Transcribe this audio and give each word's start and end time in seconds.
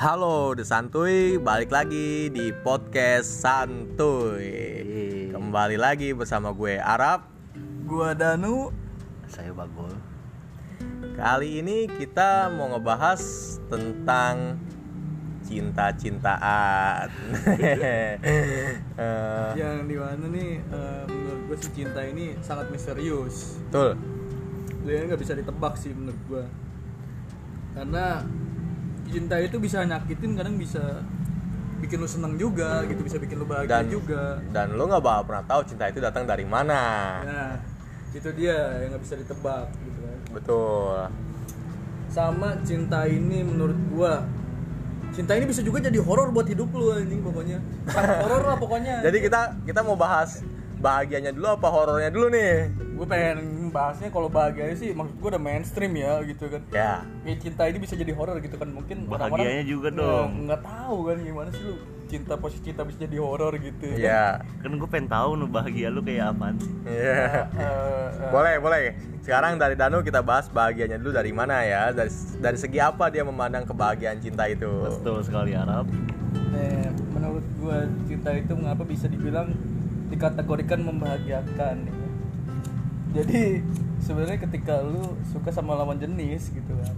Halo 0.00 0.56
The 0.56 0.64
Santuy, 0.64 1.36
balik 1.36 1.68
lagi 1.68 2.32
di 2.32 2.56
podcast 2.64 3.44
Santuy 3.44 4.48
Kembali 5.28 5.76
lagi 5.76 6.16
bersama 6.16 6.56
gue 6.56 6.80
Arab. 6.80 7.28
Gua 7.84 8.16
Danu. 8.16 8.72
Saya 9.28 9.52
Bagol. 9.52 9.92
Kali 11.20 11.60
ini 11.60 11.84
kita 11.84 12.48
mau 12.48 12.72
ngebahas 12.72 13.20
tentang 13.68 14.56
cinta-cintaan. 15.44 17.12
Eh, 18.96 19.52
yang 19.52 19.84
di 19.84 20.00
mana 20.00 20.24
nih? 20.32 20.64
Eh, 20.64 21.04
menurut 21.12 21.40
gue 21.44 21.56
si 21.60 21.68
cinta 21.76 22.00
ini 22.08 22.40
sangat 22.40 22.72
misterius. 22.72 23.60
Betul, 23.68 24.00
Dia 24.80 25.04
nggak 25.04 25.20
bisa 25.20 25.36
ditebak 25.36 25.76
sih 25.76 25.92
menurut 25.92 26.20
gua. 26.24 26.48
Karena 27.76 28.24
cinta 29.10 29.36
itu 29.36 29.56
bisa 29.58 29.82
nyakitin, 29.82 30.30
kadang 30.32 30.54
bisa 30.54 31.02
bikin 31.80 31.98
lu 31.98 32.06
seneng 32.06 32.36
juga 32.36 32.84
gitu, 32.86 33.00
bisa 33.00 33.16
bikin 33.16 33.36
lu 33.36 33.44
bahagia 33.44 33.80
Dan- 33.80 33.90
juga. 33.90 34.38
dan 34.50 34.72
lo 34.72 34.84
nggak 34.84 35.00
bakal 35.00 35.22
pernah 35.26 35.44
tahu 35.44 35.60
cinta 35.64 35.84
itu 35.86 35.98
datang 35.98 36.24
dari 36.24 36.44
mana 36.44 36.82
Nah, 37.20 37.52
itu 38.10 38.28
dia 38.32 38.56
yang 38.80 38.92
nggak 38.92 39.02
bisa 39.02 39.14
ditebak 39.16 39.66
gitu 39.80 39.98
kan. 39.98 40.18
Betul 40.30 40.96
Sama 42.06 42.58
cinta 42.60 43.06
ini 43.06 43.42
menurut 43.42 43.78
gua 43.90 44.22
Cinta 45.10 45.34
ini 45.34 45.42
bisa 45.42 45.58
juga 45.58 45.82
jadi 45.82 45.98
horor 45.98 46.30
buat 46.30 46.46
hidup 46.46 46.70
lu 46.70 46.94
anjing 46.94 47.18
pokoknya. 47.18 47.58
Horor 48.22 48.46
lah 48.46 48.54
pokoknya. 48.54 49.02
Jadi 49.02 49.18
kita 49.18 49.58
kita 49.66 49.82
mau 49.82 49.98
bahas 49.98 50.38
bahagianya 50.78 51.34
dulu 51.34 51.50
apa 51.50 51.66
horornya 51.66 52.08
dulu 52.08 52.30
nih 52.30 52.70
gue 52.72 53.04
pengen 53.04 53.36
bahasnya 53.70 54.08
kalau 54.08 54.26
bahagia 54.26 54.74
sih 54.74 54.90
maksud 54.90 55.14
gue 55.14 55.28
udah 55.28 55.40
mainstream 55.40 55.94
ya 55.94 56.18
gitu 56.22 56.44
kan 56.46 56.62
Ya, 56.68 56.92
ya 57.22 57.34
cinta 57.36 57.64
ini 57.64 57.78
bisa 57.78 57.94
jadi 57.94 58.10
horor 58.10 58.38
gitu 58.38 58.54
kan 58.54 58.68
mungkin 58.68 59.06
Bahagianya 59.06 59.64
juga 59.64 59.88
nggak- 59.88 59.96
dong. 59.96 60.30
nggak 60.44 60.60
tahu 60.60 60.96
kan 61.04 61.16
gimana 61.20 61.48
sih 61.50 61.62
lu 61.62 61.74
cinta 62.04 62.34
posisi 62.34 62.62
cinta 62.64 62.82
bisa 62.82 62.98
jadi 63.00 63.16
horor 63.16 63.54
gitu 63.56 63.86
ya, 63.94 64.42
Kan 64.58 64.74
gue 64.74 64.88
pengen 64.88 65.06
tahu 65.06 65.30
nu 65.32 65.46
bahagia 65.46 65.88
lu 65.88 66.00
kayak 66.00 66.34
apaan 66.34 66.58
sih. 66.58 66.70
ya. 66.84 67.46
Eh, 67.54 67.68
eh, 68.18 68.28
Boleh, 68.28 68.54
boleh. 68.58 68.82
Sekarang 69.20 69.54
dari 69.54 69.72
Danu 69.72 70.00
kita 70.00 70.18
bahas 70.20 70.48
bahagianya 70.48 70.98
dulu 70.98 71.12
dari 71.12 71.30
mana 71.30 71.62
ya? 71.62 71.88
Dari 71.90 72.10
dari 72.36 72.58
segi 72.58 72.76
apa 72.76 73.06
dia 73.08 73.22
memandang 73.22 73.62
kebahagiaan 73.62 74.18
cinta 74.18 74.44
itu? 74.44 74.66
Betul 74.90 75.22
sekali 75.22 75.54
Arab. 75.54 75.86
eh, 76.50 76.90
menurut 77.08 77.46
gue 77.56 77.78
cinta 78.06 78.30
itu 78.32 78.52
mengapa 78.52 78.82
bisa 78.82 79.06
dibilang 79.06 79.54
dikategorikan 80.08 80.82
membahagiakan 80.82 81.76
ya. 81.80 81.94
Jadi 83.10 83.62
sebenarnya 83.98 84.38
ketika 84.40 84.80
lu 84.80 85.02
suka 85.26 85.50
sama 85.50 85.74
lawan 85.74 85.98
jenis 85.98 86.48
gitu 86.48 86.72
kan 86.72 86.94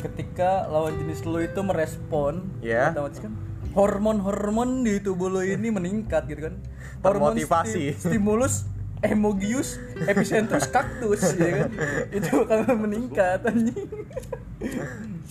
ketika 0.00 0.68
lawan 0.68 0.92
jenis 0.96 1.24
lu 1.24 1.40
itu 1.40 1.60
merespon 1.60 2.44
Ya. 2.60 2.92
otomatis 2.92 3.20
kan 3.20 3.32
hormon-hormon 3.74 4.82
di 4.82 5.00
tubuh 5.00 5.26
lu 5.26 5.42
ini 5.42 5.66
meningkat 5.66 6.30
gitu 6.30 6.46
kan. 6.46 6.54
Hormon 7.02 7.34
sti- 7.34 7.98
stimulus 7.98 8.70
emogius 9.02 9.82
epicentrus 10.00 10.70
cactus 10.70 11.34
ya 11.34 11.66
kan. 11.66 11.70
Itu 12.08 12.46
akan 12.46 12.78
meningkat 12.80 13.42
anjing. 13.42 13.90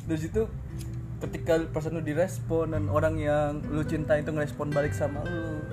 Dari 0.03 0.19
situ 0.19 0.43
ketika 1.23 1.55
perasaan 1.65 1.95
lu 1.95 2.03
direspon 2.03 2.75
dan 2.75 2.91
orang 2.91 3.15
yang 3.15 3.63
lu 3.63 3.79
cinta 3.81 4.19
itu 4.19 4.27
ngerespon 4.27 4.69
balik 4.69 4.91
sama 4.91 5.23
lu 5.23 5.63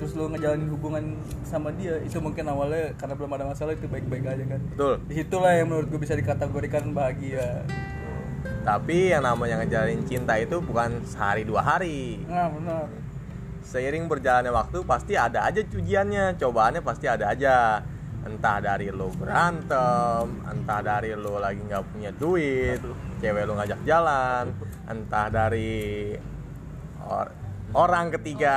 terus 0.00 0.16
lu 0.16 0.32
ngejalanin 0.32 0.72
hubungan 0.72 1.04
sama 1.44 1.68
dia 1.76 2.00
itu 2.00 2.16
mungkin 2.24 2.48
awalnya 2.48 2.96
karena 2.96 3.12
belum 3.20 3.36
ada 3.36 3.44
masalah 3.52 3.76
itu 3.76 3.84
baik-baik 3.84 4.24
aja 4.24 4.44
kan 4.48 4.60
Betul. 4.72 4.94
di 5.04 5.14
situlah 5.20 5.52
yang 5.52 5.68
menurut 5.68 5.92
gue 5.92 6.00
bisa 6.00 6.16
dikategorikan 6.16 6.96
bahagia 6.96 7.68
Tapi 8.64 9.12
yang 9.12 9.20
namanya 9.24 9.60
ngejalin 9.60 10.00
cinta 10.08 10.40
itu 10.40 10.60
bukan 10.64 11.04
sehari 11.04 11.44
dua 11.44 11.60
hari. 11.60 12.24
nah 12.24 12.48
benar 12.48 12.88
Seiring 13.60 14.08
berjalannya 14.08 14.48
waktu 14.50 14.80
pasti 14.88 15.14
ada 15.14 15.44
aja 15.44 15.60
ujiannya, 15.60 16.40
cobaannya 16.40 16.80
pasti 16.80 17.06
ada 17.06 17.28
aja. 17.28 17.84
Entah 18.20 18.58
dari 18.60 18.88
lo 18.92 19.12
berantem, 19.12 20.24
entah 20.44 20.80
dari 20.80 21.12
lo 21.16 21.40
lagi 21.40 21.60
nggak 21.60 21.84
punya 21.92 22.10
duit, 22.16 22.80
cewek 23.20 23.44
lo 23.44 23.56
ngajak 23.60 23.80
jalan, 23.84 24.52
entah 24.88 25.28
dari 25.28 26.12
or- 27.04 27.32
orang 27.70 28.10
ketiga 28.10 28.56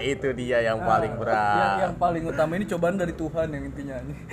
itu 0.00 0.28
dia 0.32 0.58
yang 0.62 0.80
paling 0.80 1.14
Ah, 1.14 1.18
berat. 1.18 1.54
yang, 1.54 1.78
yang 1.80 1.94
paling 1.96 2.24
utama 2.24 2.52
ini 2.54 2.66
cobaan 2.66 2.96
dari 2.96 3.12
Tuhan 3.12 3.46
yang 3.48 3.64
intinya 3.64 3.96
nih 4.02 4.18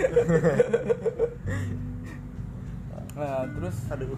nah 3.16 3.48
terus 3.48 3.76
Aduh. 3.90 4.18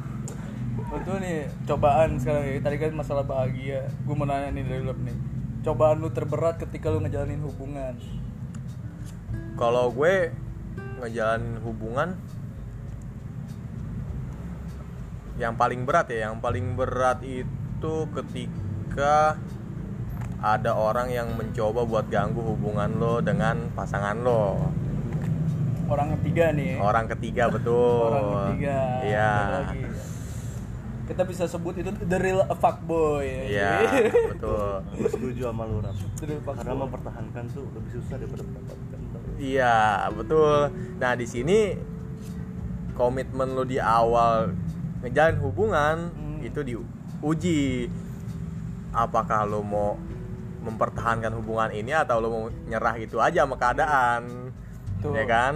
itu 0.77 1.11
nih 1.19 1.37
cobaan 1.65 2.17
sekarang 2.17 2.43
ya. 2.47 2.61
Tadi 2.61 2.77
kan 2.77 2.93
masalah 2.93 3.21
bahagia. 3.21 3.89
Gue 4.05 4.13
mau 4.13 4.25
nanya 4.25 4.53
nih 4.53 4.63
dari 4.63 4.81
lu 4.81 4.93
nih. 4.95 5.17
Cobaan 5.61 5.99
lu 5.99 6.09
terberat 6.09 6.57
ketika 6.57 6.89
lu 6.89 7.01
ngejalanin 7.01 7.41
hubungan. 7.43 7.97
Kalau 9.53 9.89
gue 9.89 10.31
ngejalanin 11.01 11.57
hubungan 11.61 12.13
yang 15.37 15.53
paling 15.53 15.85
berat 15.85 16.09
ya, 16.09 16.29
yang 16.29 16.41
paling 16.41 16.73
berat 16.73 17.21
itu 17.21 17.95
ketika 18.13 19.37
ada 20.37 20.71
orang 20.71 21.09
yang 21.09 21.33
mencoba 21.33 21.81
buat 21.81 22.05
ganggu 22.07 22.39
hubungan 22.39 22.93
lo 22.93 23.19
dengan 23.19 23.73
pasangan 23.73 24.17
lo. 24.17 24.69
orang 25.87 26.19
ketiga 26.19 26.51
nih 26.51 26.75
Orang 26.77 27.07
ketiga 27.07 27.47
betul. 27.47 28.11
orang 28.11 28.25
ketiga 28.51 28.77
Iya. 29.01 29.31
Kita 31.07 31.23
bisa 31.23 31.47
sebut 31.47 31.73
itu 31.73 31.87
the 32.03 32.19
real 32.19 32.43
fuckboy 32.53 33.23
Iya, 33.47 33.87
betul. 34.27 34.83
Gue 34.93 35.07
setuju 35.07 35.41
sama 35.47 35.63
lu 35.63 35.79
real 35.79 35.95
Karena 36.43 36.75
mempertahankan 36.75 37.43
tuh 37.49 37.63
lebih 37.71 37.91
susah 37.95 38.19
daripada 38.19 38.43
mendapatkan. 38.43 38.99
Iya, 39.39 39.77
betul. 40.11 40.57
Nah, 40.97 41.11
di 41.13 41.23
sini 41.23 41.59
komitmen 42.91 43.55
lo 43.55 43.63
di 43.63 43.79
awal 43.79 44.51
ngejalin 44.99 45.39
hubungan 45.39 45.95
Hmm. 46.11 46.43
itu 46.43 46.59
diuji. 46.61 47.87
Apakah 48.91 49.45
lo 49.45 49.63
mau 49.63 49.95
mempertahankan 50.61 51.31
hubungan 51.37 51.71
ini 51.73 51.93
atau 51.93 52.17
lo 52.21 52.27
mau 52.29 52.45
nyerah 52.49 52.95
gitu 52.97 53.21
aja 53.21 53.45
sama 53.45 53.55
keadaan? 53.59 54.51
Betul. 54.97 55.11
Ya 55.13 55.25
kan? 55.29 55.53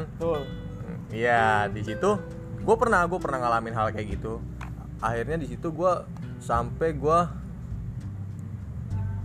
Iya, 1.12 1.44
di 1.68 1.82
situ 1.84 2.10
gue 2.62 2.76
pernah 2.78 3.04
gue 3.10 3.20
pernah 3.20 3.42
ngalamin 3.44 3.74
hal 3.74 3.90
kayak 3.92 4.16
gitu. 4.16 4.40
Akhirnya 5.02 5.42
di 5.42 5.50
situ 5.50 5.74
gue 5.74 5.94
sampai 6.40 6.94
gue 6.94 7.20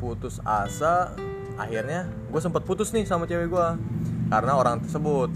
putus 0.01 0.41
asa. 0.43 1.13
Akhirnya 1.57 2.09
gue 2.29 2.41
sempat 2.41 2.65
putus 2.69 2.93
nih 2.93 3.09
sama 3.09 3.25
cewek 3.25 3.49
gue 3.49 3.69
karena 4.29 4.53
orang 4.57 4.83
tersebut. 4.83 5.31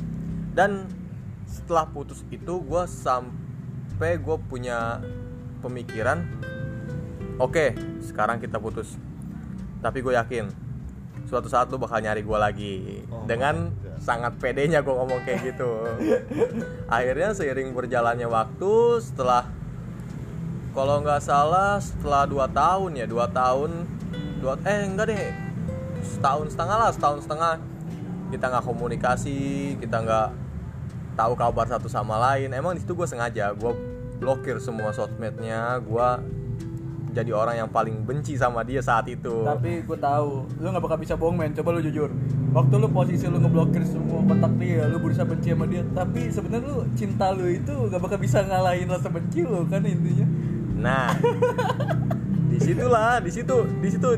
Dan 0.52 0.90
setelah 1.46 1.86
putus 1.88 2.22
itu 2.30 2.60
gue 2.62 2.82
sampai 2.86 4.18
gue 4.18 4.36
punya 4.48 5.02
pemikiran, 5.60 6.24
oke 7.36 7.76
sekarang 8.00 8.40
kita 8.40 8.56
putus. 8.56 8.96
Tapi 9.80 9.98
gue 10.04 10.12
yakin 10.16 10.44
suatu 11.30 11.46
saat 11.46 11.70
lu 11.70 11.78
bakal 11.78 12.02
nyari 12.04 12.26
gue 12.26 12.38
lagi. 12.38 12.76
Oh 13.08 13.24
dengan 13.24 13.70
sangat 14.00 14.36
pedenya 14.40 14.80
gue 14.80 14.94
ngomong 14.94 15.22
kayak 15.22 15.54
gitu. 15.54 15.70
Akhirnya 16.94 17.30
seiring 17.36 17.72
berjalannya 17.76 18.26
waktu 18.26 18.98
setelah 19.04 19.46
kalau 20.70 21.02
nggak 21.02 21.22
salah 21.22 21.82
setelah 21.82 22.26
dua 22.30 22.46
tahun 22.46 22.94
ya 22.94 23.06
dua 23.06 23.26
tahun 23.30 23.86
dua 24.42 24.58
eh 24.66 24.86
enggak 24.86 25.06
deh. 25.10 25.30
Setahun 26.02 26.56
setengah 26.56 26.76
lah 26.76 26.90
setahun 26.90 27.20
setengah. 27.28 27.54
Kita 28.30 28.44
nggak 28.50 28.64
komunikasi 28.66 29.38
kita 29.78 29.96
nggak 30.02 30.28
tahu 31.14 31.32
kabar 31.38 31.66
satu 31.70 31.86
sama 31.86 32.18
lain. 32.18 32.50
Emang 32.50 32.74
di 32.74 32.82
situ 32.82 32.98
gue 32.98 33.06
sengaja 33.06 33.54
gue 33.54 33.72
blokir 34.20 34.60
semua 34.60 34.92
sosmednya 34.92 35.80
gue 35.80 36.08
jadi 37.10 37.30
orang 37.34 37.58
yang 37.58 37.68
paling 37.70 38.06
benci 38.06 38.38
sama 38.38 38.62
dia 38.62 38.78
saat 38.78 39.10
itu 39.10 39.42
Tapi 39.42 39.82
gue 39.82 39.98
tahu, 39.98 40.46
lu 40.62 40.66
nggak 40.70 40.84
bakal 40.84 40.98
bisa 40.98 41.14
bohong 41.18 41.36
men. 41.36 41.50
Coba 41.52 41.74
lu 41.74 41.82
jujur. 41.82 42.10
Waktu 42.54 42.74
lu 42.78 42.88
posisi 42.90 43.26
lu 43.26 43.42
ngeblokir 43.42 43.82
semua 43.82 44.22
kontak 44.22 44.54
dia, 44.62 44.86
lu 44.86 45.02
berusaha 45.02 45.26
benci 45.26 45.50
sama 45.50 45.66
dia. 45.66 45.82
Tapi 45.90 46.30
sebenarnya 46.30 46.70
lu 46.70 46.86
cinta 46.94 47.34
lu 47.34 47.46
itu 47.50 47.74
nggak 47.74 48.00
bakal 48.00 48.18
bisa 48.22 48.46
ngalahin 48.46 48.86
rasa 48.86 49.10
benci 49.10 49.42
lu 49.42 49.66
kan 49.66 49.82
intinya. 49.82 50.26
Nah, 50.80 51.12
di 52.50 52.58
situlah, 52.62 53.20
di 53.20 53.30
situ, 53.34 53.56
di 53.82 53.88
situ 53.90 54.10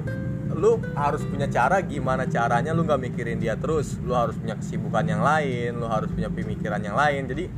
lu 0.52 0.76
harus 0.92 1.24
punya 1.24 1.48
cara 1.48 1.80
gimana 1.80 2.28
caranya 2.28 2.76
lu 2.76 2.84
nggak 2.84 3.00
mikirin 3.00 3.40
dia 3.40 3.56
terus, 3.56 3.96
lu 4.04 4.12
harus 4.12 4.36
punya 4.36 4.54
kesibukan 4.60 5.04
yang 5.08 5.24
lain, 5.24 5.80
lu 5.80 5.88
harus 5.88 6.12
punya 6.12 6.28
pemikiran 6.28 6.78
yang 6.84 6.94
lain. 6.94 7.24
Jadi 7.24 7.48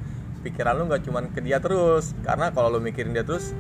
pikiran 0.46 0.78
lu 0.78 0.86
nggak 0.86 1.02
cuman 1.02 1.28
ke 1.34 1.42
dia 1.42 1.58
terus, 1.58 2.14
karena 2.22 2.54
kalau 2.54 2.70
lu 2.70 2.78
mikirin 2.78 3.10
dia 3.10 3.26
terus, 3.26 3.50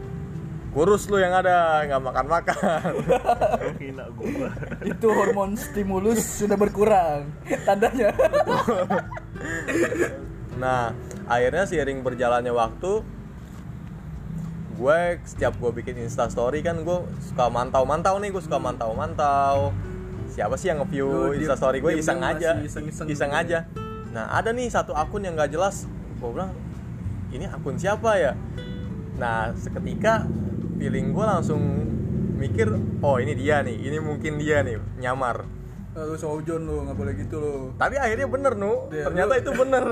kurus 0.74 1.06
lu 1.06 1.22
yang 1.22 1.30
ada, 1.30 1.86
nggak 1.86 2.02
makan 2.02 2.26
makan. 2.26 2.92
Itu 4.90 5.06
hormon 5.14 5.54
stimulus 5.54 6.42
sudah 6.42 6.58
berkurang. 6.58 7.30
Tandanya. 7.62 8.10
Nah, 10.58 10.90
akhirnya 11.30 11.64
seiring 11.70 12.02
berjalannya 12.02 12.50
waktu, 12.50 13.06
gue 14.74 14.98
setiap 15.22 15.54
gue 15.62 15.70
bikin 15.70 15.94
insta 16.02 16.26
story 16.26 16.58
kan 16.58 16.82
gue 16.82 16.98
suka 17.22 17.46
mantau 17.46 17.86
mantau 17.86 18.18
nih 18.18 18.34
gue 18.34 18.42
suka 18.42 18.58
mantau 18.58 18.90
mantau 18.90 19.70
siapa 20.26 20.58
sih 20.58 20.66
yang 20.66 20.82
nge-view 20.82 21.38
insta 21.38 21.54
story 21.54 21.78
gue 21.78 21.94
iseng 21.94 22.18
aja. 22.18 22.58
iseng-iseng 22.58 23.06
iseng 23.06 23.30
gitu 23.30 23.38
aja. 23.38 23.58
Nah 24.10 24.34
ada 24.34 24.50
nih 24.50 24.66
satu 24.66 24.90
akun 24.90 25.22
yang 25.22 25.38
nggak 25.38 25.54
jelas. 25.54 25.86
Gue 26.18 26.34
bilang 26.34 26.50
ini 27.30 27.46
akun 27.46 27.78
siapa 27.78 28.18
ya? 28.18 28.32
Nah 29.14 29.54
seketika 29.54 30.26
feeling 30.84 31.16
gue 31.16 31.24
langsung 31.24 31.62
mikir 32.36 32.68
oh 33.00 33.16
ini 33.16 33.32
dia 33.32 33.64
nih 33.64 33.72
ini 33.88 33.96
mungkin 34.04 34.36
dia 34.36 34.60
nih 34.60 34.76
nyamar. 35.00 35.48
Lu 35.96 36.12
saujon 36.20 36.60
lu 36.60 36.84
nggak 36.84 36.96
boleh 36.98 37.12
gitu 37.16 37.40
lu. 37.40 37.54
Tapi 37.80 37.96
akhirnya 37.96 38.28
bener 38.28 38.52
nu. 38.52 38.92
Iya, 38.92 39.08
ternyata 39.08 39.32
lu- 39.32 39.40
itu 39.40 39.50
bener. 39.56 39.84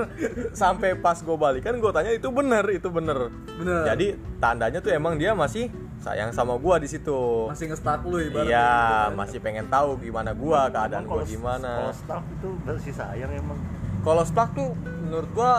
Sampai 0.53 0.93
pas 0.93 1.17
gue 1.17 1.33
balikan 1.33 1.81
gue 1.81 1.89
tanya 1.89 2.13
itu 2.13 2.29
bener 2.29 2.61
itu 2.69 2.93
bener. 2.93 3.33
Bener. 3.57 3.81
jadi 3.89 4.07
tandanya 4.37 4.85
tuh 4.85 4.93
emang 4.93 5.17
dia 5.17 5.33
masih 5.33 5.73
sayang 5.97 6.29
sama 6.29 6.61
gue 6.61 6.75
di 6.85 6.87
situ. 6.93 7.49
Masih 7.49 7.73
nge-stuck 7.73 8.05
lu 8.05 8.21
ibaratnya 8.21 8.53
iya 8.53 8.69
gitu 8.69 8.93
kan. 9.09 9.17
masih 9.17 9.37
pengen 9.41 9.65
tahu 9.73 9.97
gimana 9.97 10.29
gue 10.37 10.59
keadaan 10.69 11.03
gue 11.09 11.23
gimana. 11.25 11.71
kalau 11.89 11.93
staff 11.97 12.23
itu 12.29 12.49
masih 12.69 12.93
sayang 12.93 13.31
emang? 13.33 13.57
Kalau 14.05 14.23
stuck 14.29 14.49
tuh 14.53 14.77
menurut 15.09 15.29
gue 15.33 15.53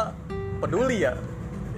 peduli 0.63 1.03
ya 1.03 1.19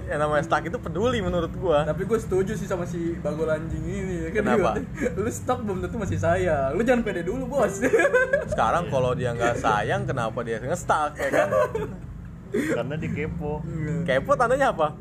yang 0.07 0.19
namanya 0.23 0.43
stuck 0.47 0.63
itu 0.63 0.79
peduli 0.79 1.19
menurut 1.19 1.51
gue 1.51 1.77
tapi 1.83 2.07
gue 2.07 2.19
setuju 2.19 2.55
sih 2.55 2.63
sama 2.63 2.87
si 2.87 3.15
bagol 3.19 3.51
anjing 3.51 3.83
ini. 3.83 4.15
Ya 4.27 4.29
kan 4.31 4.43
Kenapa? 4.43 4.71
Lu 5.19 5.29
stuck 5.29 5.59
belum 5.67 5.83
tentu 5.83 5.99
masih 5.99 6.19
sayang. 6.19 6.75
Lu 6.75 6.81
jangan 6.81 7.03
pede 7.03 7.27
dulu 7.27 7.43
bos. 7.47 7.83
Sekarang 8.51 8.87
kalau 8.87 9.11
dia 9.11 9.35
nggak 9.35 9.59
sayang 9.59 10.07
kenapa 10.07 10.39
dia 10.47 10.63
nge-stuck 10.63 11.11
ya 11.19 11.29
kan? 11.29 11.49
Karena 12.51 12.95
di 12.95 13.07
kepo. 13.11 13.59
Kepo 14.07 14.31
tandanya 14.39 14.71
apa? 14.71 14.95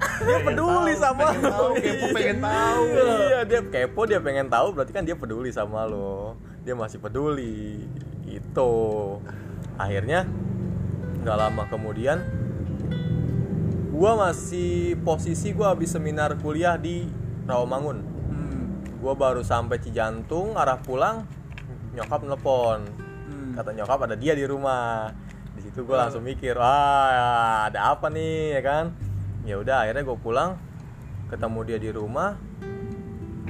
Dia 0.00 0.40
Pengen 0.40 0.44
peduli 0.48 0.92
tahu, 0.96 1.02
sama 1.04 1.24
pengen 1.28 1.42
tahu, 1.44 1.72
kepo 1.76 2.06
pengen 2.16 2.38
tahu. 2.40 2.84
iya 2.96 3.40
dia 3.44 3.60
kepo 3.60 4.00
dia 4.08 4.16
pengen 4.24 4.48
tahu 4.48 4.66
berarti 4.72 4.92
kan 4.96 5.04
dia 5.04 5.16
peduli 5.16 5.52
sama 5.52 5.84
lo. 5.84 6.36
Dia 6.64 6.72
masih 6.72 7.00
peduli. 7.00 7.84
Itu 8.24 8.72
akhirnya 9.76 10.24
nggak 11.20 11.36
lama 11.36 11.62
kemudian 11.68 12.24
gua 14.00 14.16
masih 14.16 14.96
posisi 15.04 15.52
gua 15.52 15.76
habis 15.76 15.92
seminar 15.92 16.32
kuliah 16.40 16.80
di 16.80 17.04
Rawamangun. 17.44 17.98
Hmm. 18.32 18.80
gua 18.96 19.12
baru 19.12 19.44
sampai 19.44 19.76
Cijantung 19.76 20.56
arah 20.56 20.80
pulang 20.80 21.28
nyokap 21.92 22.24
nelpon. 22.24 22.80
Hmm. 23.28 23.52
kata 23.52 23.76
nyokap 23.76 24.08
ada 24.08 24.16
dia 24.16 24.32
di 24.32 24.48
rumah. 24.48 25.12
Di 25.52 25.68
situ 25.68 25.84
gue 25.84 25.92
langsung 25.92 26.24
mikir 26.24 26.56
wah 26.56 27.68
ada 27.68 27.92
apa 27.92 28.08
nih? 28.08 28.56
Ya 28.56 28.62
kan? 28.64 28.96
Ya 29.44 29.60
udah 29.60 29.84
akhirnya 29.84 30.08
gue 30.08 30.16
pulang 30.16 30.56
ketemu 31.28 31.60
dia 31.68 31.78
di 31.78 31.90
rumah 31.92 32.40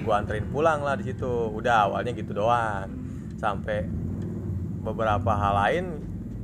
gue 0.00 0.14
anterin 0.16 0.48
pulang 0.48 0.82
lah 0.82 0.98
di 0.98 1.06
situ. 1.06 1.30
Udah 1.54 1.86
awalnya 1.86 2.10
gitu 2.16 2.34
doang. 2.34 2.90
Sampai 3.38 3.86
beberapa 4.80 5.30
hal 5.30 5.54
lain 5.54 5.84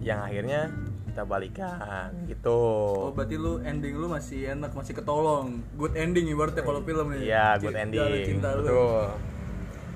yang 0.05 0.23
akhirnya 0.23 0.70
kita 1.16 1.24
balikan 1.24 2.12
gitu. 2.28 2.60
Oh 3.00 3.10
berarti 3.10 3.40
lu 3.40 3.56
ending 3.60 3.96
lu 3.96 4.04
masih 4.06 4.52
enak, 4.52 4.76
masih 4.76 4.92
ketolong. 4.92 5.64
Good 5.74 5.96
ending 5.96 6.28
ibaratnya 6.28 6.60
kalau 6.60 6.84
film 6.84 7.08
nih 7.08 7.24
iya 7.24 7.56
C- 7.56 7.64
good 7.64 7.72
ending. 7.72 8.36
cinta 8.36 8.52
lu. 8.52 8.60
betul. 8.62 9.08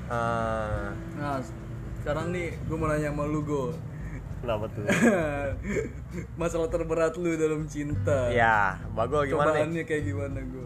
Eh, 0.08 0.86
Nah 1.14 1.36
sekarang 2.00 2.32
nih 2.32 2.56
gue 2.56 2.72
mau 2.74 2.88
nanya 2.88 3.12
sama 3.12 3.28
lu 3.28 3.44
Go. 3.44 3.76
Kenapa 4.40 4.64
tuh? 4.72 4.88
Masalah 6.40 6.72
terberat 6.72 7.12
lu 7.14 7.36
dalam 7.36 7.68
cinta. 7.68 8.32
Ya 8.32 8.80
bagol 8.90 9.28
gimana 9.28 9.52
nih? 9.52 9.60
Cobaannya 9.60 9.82
kayak 9.84 10.02
gimana 10.02 10.40
Go? 10.42 10.64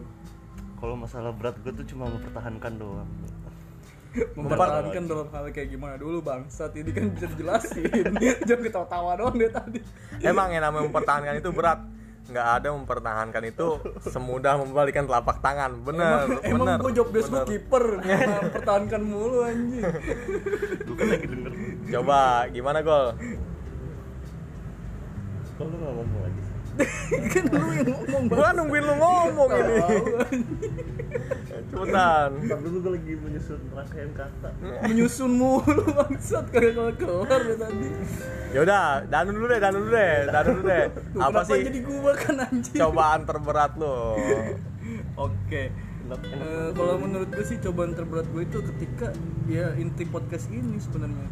kalau 0.74 1.00
masalah 1.00 1.32
berat 1.32 1.56
gue 1.64 1.72
tuh 1.72 1.86
cuma 1.88 2.04
mempertahankan 2.06 2.76
doang 2.76 3.08
Mempertahankan 4.38 5.04
dalam 5.10 5.28
hal 5.30 5.44
kayak 5.50 5.68
gimana 5.74 5.94
dulu 5.98 6.22
bangsat. 6.22 6.70
Ini 6.78 6.90
kan 6.94 7.04
bisa 7.14 7.26
dijelasin. 7.34 7.90
Jangan 8.48 8.62
ketawa-tawa 8.62 9.10
doang 9.18 9.36
dia 9.36 9.50
tadi. 9.50 9.78
Emang 10.22 10.54
yang 10.54 10.62
namanya 10.62 10.86
mempertahankan 10.86 11.34
itu 11.42 11.50
berat. 11.50 11.80
Nggak 12.24 12.46
ada 12.56 12.68
mempertahankan 12.72 13.42
itu 13.44 13.68
semudah 14.08 14.56
membalikan 14.56 15.04
telapak 15.04 15.44
tangan. 15.44 15.76
Bener 15.82 16.40
Emang 16.40 16.64
bener 16.64 16.78
gue 16.80 16.92
job 16.96 17.08
desk 17.12 17.34
kiper. 17.44 18.00
Mempertahankan 18.48 19.02
mulu 19.04 19.44
anjing. 19.44 19.84
Gue 20.88 20.94
kan 20.96 21.06
lagi 21.10 21.26
denger. 21.28 21.52
Coba 21.92 22.48
gimana 22.48 22.78
gol? 22.80 23.06
Kok 25.54 25.64
lu 25.68 25.76
nggak 25.76 25.92
ngomong 26.00 26.20
lagi? 26.24 26.43
Kan 27.32 27.44
lu 27.54 27.68
yang 27.70 27.88
ngomong 27.94 28.24
gua 28.26 28.48
nungguin 28.54 28.82
lu 28.82 28.94
ngomong 28.98 29.48
ini. 29.54 29.76
Cepetan. 31.46 32.30
Ntar 32.46 32.58
dulu 32.62 32.76
gue 32.82 32.92
lagi 32.98 33.12
menyusun 33.18 33.60
rangkaian 33.70 34.10
kata. 34.14 34.50
Menyusun 34.86 35.30
mulu 35.34 35.82
bangsat. 35.94 36.44
Kagak 36.50 36.98
kelar 36.98 37.40
ya 37.46 37.56
tadi. 37.58 37.88
Yaudah 38.54 38.86
danu 39.06 39.30
dulu 39.34 39.46
deh 39.50 39.58
danu 39.62 39.76
dulu 39.86 39.92
deh 39.94 40.14
danu 40.30 40.48
dulu 40.58 40.64
deh. 40.66 40.84
Apa 41.18 41.40
sih? 41.46 41.62
jadi 41.62 41.80
gua 41.82 42.12
kan 42.18 42.36
anjing? 42.42 42.78
Cobaan 42.78 43.20
terberat 43.26 43.72
lo 43.78 44.18
Oke. 45.14 45.62
Eh, 46.04 46.68
kalau 46.76 47.00
menurut 47.00 47.32
gue 47.32 47.46
sih 47.48 47.56
cobaan 47.64 47.96
terberat 47.96 48.28
gue 48.28 48.44
itu 48.44 48.60
ketika 48.60 49.08
ya 49.48 49.72
inti 49.80 50.04
podcast 50.04 50.52
ini 50.52 50.76
sebenarnya. 50.76 51.30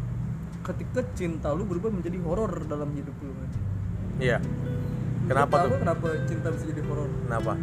Ketika 0.63 1.03
cinta 1.13 1.51
lu 1.51 1.67
berubah 1.67 1.91
menjadi 1.91 2.17
horor 2.23 2.63
dalam 2.65 2.89
hidup 2.95 3.13
lu. 3.21 3.31
iya 4.21 4.37
kenapa 5.25 5.55
tuh 5.65 5.77
Kenapa 5.77 6.07
cinta 6.23 6.47
bisa 6.49 6.65
jadi 6.65 6.81
horor? 6.83 7.09
kenapa 7.21 7.53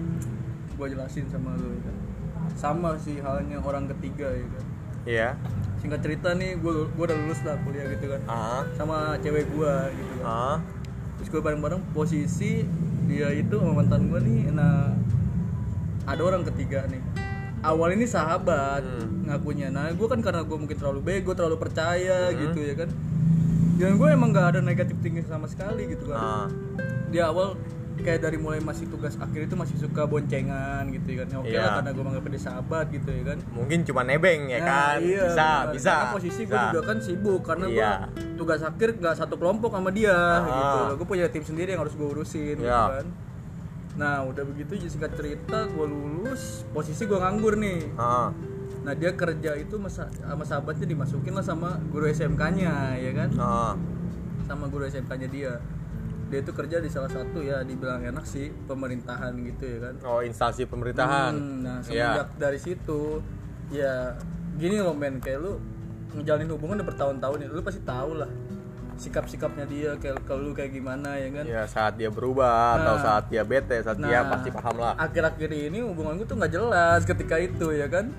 Gua 0.74 0.86
jelasin 0.86 1.24
sama 1.26 1.52
lu 1.54 1.68
ya 1.70 1.80
kan. 1.82 1.96
Sama 2.52 2.90
sih 2.96 3.16
halnya 3.18 3.58
orang 3.58 3.84
ketiga 3.88 4.28
ya 4.28 4.46
kan. 4.46 4.64
iya 5.04 5.28
Singkat 5.76 6.00
cerita 6.00 6.32
nih, 6.32 6.56
gue 6.56 6.72
gua 6.90 7.04
udah 7.06 7.16
lulus 7.18 7.40
lah 7.40 7.56
kuliah 7.58 7.88
gitu 7.90 8.04
kan. 8.06 8.20
ah 8.26 8.62
Sama 8.70 8.96
cewek 9.18 9.48
gua 9.50 9.88
gitu 9.88 10.12
kan. 10.14 10.24
ah 10.24 10.56
Terus 11.16 11.28
gue 11.28 11.40
bareng-bareng 11.42 11.82
posisi 11.90 12.64
dia 13.04 13.28
itu 13.30 13.54
sama 13.54 13.76
mantan 13.76 14.06
gue 14.06 14.20
nih 14.20 14.48
nah 14.50 14.94
ada 16.06 16.22
orang 16.22 16.46
ketiga 16.46 16.86
nih 16.86 17.02
awal 17.60 17.90
ini 17.90 18.06
sahabat 18.06 18.80
Hmm. 18.80 19.26
ngakunya 19.26 19.66
nah 19.68 19.90
gue 19.90 20.06
kan 20.06 20.22
karena 20.22 20.40
gue 20.40 20.54
mungkin 20.54 20.72
terlalu 20.72 21.00
bego 21.02 21.34
terlalu 21.34 21.58
percaya 21.58 22.30
Hmm. 22.30 22.38
gitu 22.40 22.60
ya 22.62 22.74
kan 22.74 22.88
dan 23.76 23.94
gue 23.94 24.08
emang 24.08 24.30
gak 24.30 24.54
ada 24.54 24.60
negatif 24.60 24.94
tinggi 25.00 25.20
sama 25.22 25.44
sekali 25.44 25.90
gitu 25.90 26.08
kan 26.08 26.16
ah 26.16 26.46
di 27.10 27.18
awal 27.18 27.58
kayak 28.00 28.24
dari 28.24 28.40
mulai 28.40 28.58
masih 28.58 28.88
tugas 28.88 29.12
akhir 29.14 29.44
itu 29.44 29.54
masih 29.54 29.76
suka 29.76 30.08
boncengan 30.08 30.88
gitu 30.88 31.04
ya 31.12 31.16
kan 31.20 31.26
ya 31.28 31.36
oke 31.36 31.46
Iya. 31.46 31.60
lah 31.60 31.70
karena 31.76 31.90
gue 31.90 32.00
menganggap 32.02 32.32
dia 32.32 32.40
sahabat 32.40 32.86
gitu 32.88 33.10
ya 33.12 33.22
kan 33.28 33.38
mungkin 33.52 33.78
cuma 33.84 34.00
nebeng 34.02 34.40
ya 34.48 34.58
Nah, 34.58 34.64
kan 34.64 34.98
iya, 34.98 35.20
bisa 35.20 35.36
benar. 35.60 35.72
bisa 35.76 35.92
Karena 35.92 36.14
posisi 36.16 36.40
gue 36.42 36.56
juga 36.64 36.80
kan 36.80 36.96
sibuk 36.96 37.40
karena 37.44 37.64
Iya. 37.68 37.92
gue 38.08 38.38
tugas 38.38 38.60
akhir 38.62 38.88
nggak 38.96 39.14
satu 39.14 39.34
kelompok 39.36 39.70
sama 39.70 39.90
dia 39.90 40.16
Ah. 40.16 40.40
gitu. 40.40 40.78
Gue 40.96 41.06
punya 41.06 41.28
tim 41.28 41.44
sendiri 41.44 41.68
yang 41.70 41.82
harus 41.82 41.92
gue 41.92 42.08
urusin 42.08 42.56
gitu 42.56 42.64
Iya. 42.64 42.82
kan. 42.96 43.06
Nah 43.90 44.24
udah 44.24 44.44
begitu 44.46 44.72
jadi 44.76 44.88
singkat 44.88 45.12
cerita 45.12 45.68
gue 45.68 45.84
lulus 45.84 46.64
posisi 46.70 47.04
gue 47.04 47.18
nganggur 47.18 47.60
nih. 47.60 47.84
ah 47.96 48.32
Nah 48.80 48.96
dia 48.96 49.12
kerja 49.12 49.60
itu 49.60 49.76
sama 49.76 50.40
sahabatnya 50.40 50.88
dimasukin 50.88 51.36
lah 51.36 51.44
sama 51.44 51.76
guru 51.86 52.08
SMK-nya 52.08 52.96
ya 52.96 53.12
kan, 53.12 53.28
ah 53.36 53.76
sama 54.40 54.72
guru 54.72 54.88
SMK-nya 54.88 55.28
dia. 55.28 55.52
Dia 56.30 56.38
itu 56.40 56.52
kerja 56.52 56.78
di 56.78 56.86
salah 56.86 57.06
satu 57.08 57.38
ya 57.40 57.60
dibilang 57.60 58.00
enak 58.00 58.22
sih 58.22 58.48
pemerintahan 58.64 59.34
gitu 59.36 59.64
ya 59.66 59.78
kan. 59.82 59.94
oh 60.04 60.20
instansi 60.20 60.62
pemerintahan 60.64 61.32
Hmm, 61.32 61.56
nah 61.60 61.76
Iya. 61.80 62.16
semenjak 62.16 62.28
dari 62.38 62.58
situ 62.58 63.18
ya 63.68 64.14
gini 64.54 64.78
loh 64.78 64.92
men 64.92 65.18
kayak 65.18 65.38
lu 65.38 65.58
ngejalanin 66.12 66.48
hubungan 66.48 66.74
udah 66.76 66.88
bertahun-tahun 66.88 67.38
ya 67.40 67.48
lu 67.48 67.60
pasti 67.60 67.82
tahu 67.82 68.14
lah 68.16 68.30
sikap-sikapnya 68.96 69.64
dia 69.64 69.90
kayak 69.96 70.20
ke 70.20 70.34
lu 70.34 70.52
kayak 70.52 70.70
gimana 70.70 71.16
ya 71.16 71.28
kan 71.32 71.44
Ya 71.44 71.62
saat 71.64 71.96
dia 71.96 72.08
berubah 72.08 72.76
atau 72.76 72.94
Nah. 72.94 73.02
saat 73.02 73.24
dia 73.26 73.42
bete, 73.42 73.80
saat 73.80 73.96
dia 73.96 74.20
Nah, 74.20 74.30
pasti 74.30 74.48
paham 74.50 74.76
lah. 74.76 74.92
akhir-akhir 74.96 75.50
ini 75.50 75.80
hubungan 75.80 76.14
gue 76.14 76.24
tuh 76.24 76.36
nggak 76.36 76.52
jelas 76.52 77.00
ketika 77.02 77.36
itu 77.38 77.72
ya 77.72 77.86
kan 77.86 78.12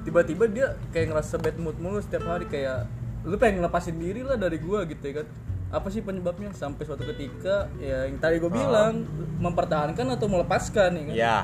tiba-tiba 0.00 0.44
dia 0.46 0.66
kayak 0.88 1.12
ngerasa 1.12 1.36
bad 1.36 1.56
mood 1.56 1.76
mulu 1.76 2.00
setiap 2.00 2.24
hari 2.24 2.46
kayak 2.46 2.88
lu 3.22 3.36
pengen 3.36 3.60
ngelepasin 3.60 3.94
diri 3.94 4.22
lah 4.22 4.34
dari 4.34 4.56
gua 4.56 4.82
gitu 4.82 5.04
ya 5.04 5.20
kan 5.20 5.26
apa 5.68 5.88
sih 5.88 6.00
penyebabnya 6.00 6.48
sampai 6.50 6.82
suatu 6.82 7.04
ketika 7.06 7.68
ya 7.76 8.04
yang 8.04 8.16
tadi 8.16 8.36
gue 8.36 8.48
bilang 8.48 9.04
mempertahankan 9.38 10.06
atau 10.10 10.26
melepaskan 10.26 10.90
ya 10.92 11.02
kan 11.02 11.14
Ya, 11.14 11.36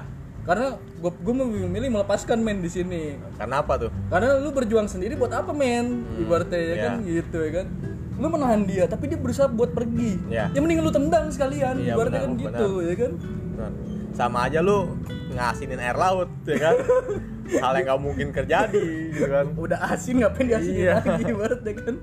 karena 0.43 0.66
gue 0.99 1.11
gue 1.14 1.35
memilih 1.35 1.90
melepaskan 1.90 2.38
men 2.38 2.59
di 2.59 2.69
sini 2.69 3.21
karena 3.35 3.61
apa 3.61 3.76
tuh? 3.78 3.90
karena 4.09 4.37
lu 4.38 4.49
berjuang 4.50 4.85
sendiri 4.87 5.12
buat 5.14 5.28
apa 5.28 5.52
men 5.52 6.09
ibaratnya 6.16 6.57
ya 6.57 6.64
iya. 6.66 6.83
kan 6.83 6.93
gitu 7.00 7.37
ya 7.38 7.50
kan 7.54 7.66
lu 8.14 8.26
menahan 8.28 8.62
dia 8.62 8.85
tapi 8.87 9.11
dia 9.11 9.19
berusaha 9.19 9.45
buat 9.47 9.71
pergi 9.71 10.16
Iya. 10.26 10.49
ya 10.49 10.59
mending 10.59 10.81
lu 10.81 10.88
tendang 10.88 11.28
sekalian 11.28 11.75
Iya, 11.78 11.93
ibaratnya 11.93 12.21
benar, 12.23 12.31
kan 12.31 12.40
gitu 12.40 12.69
ya 12.81 12.95
kan 12.95 13.12
Nah, 13.54 13.71
Sama 14.11 14.47
aja 14.47 14.59
lu 14.59 14.99
ngasinin 15.31 15.78
air 15.78 15.95
laut, 15.95 16.31
ya 16.45 16.54
kan? 16.57 16.75
Hal 17.62 17.75
yang 17.75 17.85
nggak 17.85 18.00
mungkin 18.00 18.26
terjadi, 18.31 18.87
gitu 19.11 19.26
kan? 19.26 19.47
udah 19.54 19.78
asin 19.90 20.23
ngapain 20.23 20.47
diasinin 20.49 20.81
Iya. 20.81 21.02
lagi 21.02 21.23
ibaratnya 21.28 21.73
kan 21.75 21.95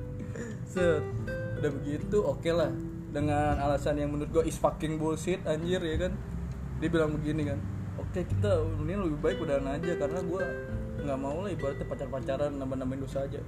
set 0.67 1.03
udah 1.61 1.71
begitu 1.71 2.17
oke 2.19 2.49
lah 2.49 2.73
dengan 3.11 3.53
alasan 3.59 3.95
yang 3.95 4.09
menurut 4.09 4.31
gue 4.31 4.43
is 4.45 4.57
fucking 4.57 4.97
bullshit 4.97 5.39
anjir 5.45 5.77
ya 5.77 5.97
kan 5.99 6.11
dia 6.79 6.89
bilang 6.89 7.13
begini 7.13 7.45
kan 7.45 7.59
oke 7.95 8.17
kita 8.17 8.51
ini 8.81 8.93
lebih 8.97 9.19
baik 9.19 9.37
udahan 9.37 9.67
aja 9.69 9.93
karena 9.93 10.19
gue 10.19 10.41
nggak 11.01 11.17
mau 11.17 11.37
lah 11.41 11.49
ibaratnya 11.49 11.85
pacar-pacaran 11.85 12.51
nambah-nambahin 12.55 13.01
dosa 13.01 13.23
aja 13.23 13.39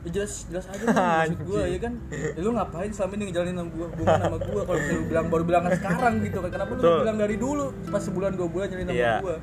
ya 0.00 0.08
jelas 0.08 0.48
jelas 0.48 0.64
aja 0.66 0.82
kan 0.82 0.96
maksud 1.28 1.40
gue 1.52 1.62
ya 1.68 1.78
kan 1.78 1.92
ya, 2.08 2.28
lu 2.40 2.50
ngapain 2.56 2.90
selama 2.90 3.12
ini 3.14 3.24
ngejalanin 3.28 3.54
sama 3.54 3.70
gue 3.70 3.86
hubungan 3.86 4.18
sama 4.18 4.36
gue 4.40 4.62
kalau 4.64 4.78
misalnya 4.80 4.96
lu 4.96 5.04
bilang 5.06 5.26
baru 5.28 5.44
bilang 5.44 5.62
sekarang 5.70 6.14
gitu 6.24 6.38
kan 6.40 6.50
kenapa 6.50 6.70
lu 6.72 6.90
bilang 7.04 7.18
dari 7.20 7.36
dulu 7.36 7.64
pas 7.86 8.02
sebulan 8.02 8.30
dua 8.34 8.48
bulan 8.48 8.66
jalanin 8.66 8.88
sama 8.88 8.98
Iya. 8.98 9.14
gue 9.20 9.36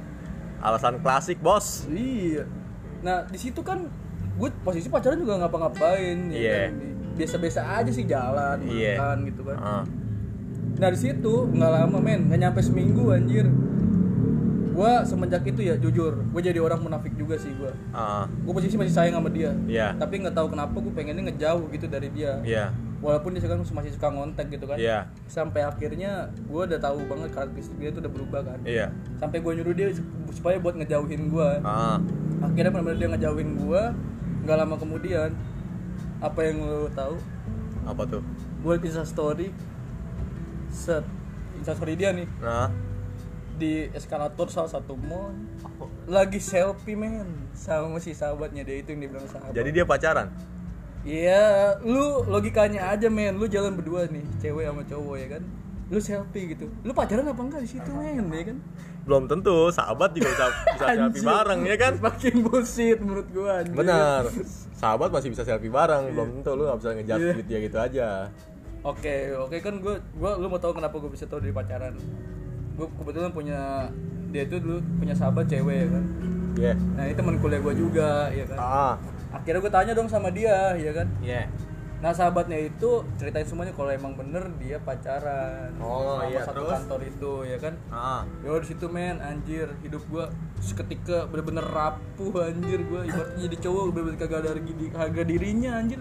alasan 0.58 0.94
klasik 1.00 1.38
bos 1.40 1.86
Iya. 1.88 2.44
Nah 3.06 3.30
di 3.30 3.38
situ 3.38 3.62
kan 3.62 3.86
gue 4.38 4.50
posisi 4.62 4.90
pacaran 4.90 5.18
juga 5.18 5.38
ngapa-ngapain. 5.38 6.18
ya 6.30 6.36
Iya. 6.36 6.60
kan. 6.66 6.97
Biasa-biasa 7.18 7.60
aja 7.76 7.90
sih 7.90 8.06
jalan, 8.06 8.62
Iya. 8.64 8.96
makan 8.96 9.18
gitu 9.26 9.42
kan. 9.44 9.58
Ah. 9.58 9.84
Nah 10.78 10.90
di 10.90 11.00
situ 11.00 11.34
nggak 11.50 11.72
lama 11.74 11.98
men, 11.98 12.30
nggak 12.30 12.40
nyampe 12.40 12.60
seminggu 12.62 13.10
anjir. 13.10 13.50
Gue 14.70 14.94
semenjak 15.04 15.42
itu 15.42 15.66
ya 15.66 15.74
jujur, 15.74 16.22
gue 16.22 16.42
jadi 16.44 16.62
orang 16.62 16.78
munafik 16.78 17.18
juga 17.18 17.34
sih 17.34 17.50
gue. 17.52 17.74
Ah. 17.90 18.30
Gue 18.30 18.54
posisi 18.54 18.78
masih 18.78 18.94
sayang 18.94 19.18
sama 19.18 19.34
dia. 19.34 19.50
Iya. 19.66 19.98
Tapi 19.98 20.22
nggak 20.22 20.38
tahu 20.38 20.54
kenapa 20.54 20.78
gue 20.78 20.94
pengennya 20.94 21.34
ngejauh 21.34 21.66
gitu 21.74 21.90
dari 21.90 22.14
dia. 22.14 22.38
Iya. 22.46 22.70
Walaupun 22.98 23.34
dia 23.34 23.42
sekarang 23.42 23.66
masih 23.66 23.90
suka 23.90 24.10
ngontek 24.10 24.54
gitu 24.54 24.70
kan. 24.70 24.78
Iya. 24.78 25.10
Sampai 25.26 25.66
akhirnya 25.66 26.30
gue 26.30 26.62
udah 26.64 26.78
tahu 26.78 27.02
banget 27.10 27.30
karakteristik 27.34 27.78
dia 27.78 27.90
itu 27.90 27.98
udah 27.98 28.14
berubah 28.14 28.42
kan. 28.46 28.60
Iya. 28.70 28.94
Sampai 29.18 29.42
gue 29.42 29.52
nyuruh 29.58 29.74
dia 29.74 29.90
supaya 30.30 30.62
buat 30.62 30.78
ngejauhin 30.78 31.34
gue 31.34 31.50
Ah. 31.66 31.98
akhirnya 32.38 32.70
benar-benar 32.70 32.98
dia 33.02 33.10
ngejauhin 33.10 33.50
gua 33.58 33.98
nggak 34.46 34.58
lama 34.62 34.78
kemudian 34.78 35.34
apa 36.18 36.40
yang 36.46 36.58
lo 36.66 36.90
tahu? 36.94 37.16
Apa 37.88 38.04
tuh? 38.04 38.24
buat 38.68 38.82
insta 38.82 39.06
story 39.06 39.54
set 40.68 41.06
insta 41.58 41.74
story 41.78 41.96
dia 41.96 42.14
nih. 42.14 42.28
Nah. 42.42 42.70
di 43.58 43.90
eskalator 43.90 44.54
salah 44.54 44.70
satu 44.70 44.94
mall. 44.94 45.34
Lagi 46.06 46.38
selfie 46.38 46.94
men. 46.94 47.50
Sama 47.58 47.98
si 47.98 48.14
sahabatnya 48.14 48.62
dia 48.62 48.86
itu 48.86 48.94
yang 48.94 49.10
dibilang 49.10 49.26
sahabat. 49.26 49.58
Jadi 49.58 49.70
dia 49.74 49.82
pacaran. 49.82 50.30
iya 51.02 51.74
lu 51.82 52.22
logikanya 52.30 52.94
aja 52.94 53.10
men. 53.10 53.34
Lu 53.42 53.50
jalan 53.50 53.74
berdua 53.74 54.06
nih 54.14 54.22
cewek 54.38 54.70
sama 54.70 54.86
cowok 54.86 55.16
ya 55.18 55.28
kan? 55.38 55.44
Lu 55.90 55.98
selfie 55.98 56.54
gitu. 56.54 56.70
Lu 56.86 56.94
pacaran 56.94 57.26
apa 57.26 57.42
enggak 57.42 57.66
di 57.66 57.70
situ 57.74 57.90
men 57.90 58.30
ya 58.30 58.44
kan 58.54 58.58
Belum 59.08 59.24
tentu, 59.24 59.72
sahabat 59.72 60.12
juga 60.12 60.28
bisa 60.30 60.46
bisa 60.52 60.86
selfie 61.00 61.24
bareng 61.24 61.60
ya 61.64 61.76
kan? 61.80 61.94
makin 61.98 62.34
bullshit 62.44 63.00
menurut 63.00 63.28
gua 63.32 63.64
anjir. 63.64 63.74
Benar. 63.74 64.22
Sahabat 64.78 65.10
masih 65.10 65.32
bisa 65.32 65.42
selfie 65.42 65.72
bareng, 65.72 66.12
belum 66.12 66.28
tentu 66.38 66.52
lu 66.54 66.68
nggak 66.68 66.78
bisa 66.78 66.90
ngejudge 66.94 67.24
Iya. 67.24 67.34
dia 67.42 67.60
gitu 67.64 67.78
aja. 67.80 68.08
Oke, 68.84 69.16
oke 69.34 69.58
kan 69.58 69.74
gue 69.80 69.96
gua 70.14 70.38
lu 70.38 70.46
mau 70.46 70.60
tahu 70.60 70.76
kenapa 70.76 70.96
gue 70.98 71.10
bisa 71.10 71.26
tahu 71.26 71.40
dari 71.40 71.50
pacaran. 71.50 71.98
Gue 72.76 72.86
kebetulan 72.94 73.32
punya 73.32 73.90
dia 74.30 74.44
itu 74.44 74.60
dulu 74.60 74.78
punya 74.96 75.16
sahabat 75.16 75.48
cewek 75.48 75.78
ya 75.82 75.90
kan. 75.90 76.04
Iya. 76.58 76.74
Nah, 76.94 77.04
ini 77.06 77.14
teman 77.16 77.36
kuliah 77.38 77.58
gue 77.58 77.74
juga 77.74 78.30
ya 78.30 78.46
kan. 78.46 78.58
Ah. 78.58 78.94
Akhirnya 79.34 79.60
gue 79.60 79.72
tanya 79.72 79.92
dong 79.92 80.08
sama 80.08 80.30
dia 80.30 80.76
ya 80.76 80.92
kan. 80.94 81.08
Iya. 81.20 81.48
Nah, 81.98 82.14
sahabatnya 82.14 82.62
itu 82.62 83.02
ceritain 83.18 83.42
semuanya 83.42 83.74
kalau 83.74 83.90
emang 83.90 84.14
bener 84.14 84.46
dia 84.62 84.78
pacaran 84.78 85.74
Oh, 85.82 86.22
sama 86.22 86.30
iya, 86.30 86.46
satu 86.46 86.62
terus? 86.62 86.72
kantor 86.78 87.02
itu 87.04 87.34
ya 87.44 87.58
kan. 87.58 87.74
Ah. 87.90 88.22
Yo 88.46 88.54
di 88.62 88.68
situ 88.68 88.86
men 88.86 89.18
anjir 89.18 89.74
hidup 89.82 90.06
gua 90.06 90.30
seketika 90.58 91.26
bener-bener 91.26 91.66
rapuh 91.66 92.34
anjir 92.44 92.86
gua 92.86 93.02
ibaratnya 93.02 93.42
jadi 93.44 93.58
cowok 93.60 93.84
bener-bener 93.92 94.18
kagak 94.18 94.40
ada 94.42 94.50
harga, 94.52 94.74
harga 94.96 95.22
dirinya 95.24 95.72
anjir 95.76 96.00